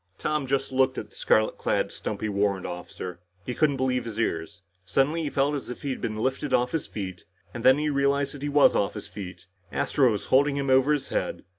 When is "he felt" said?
5.21-5.53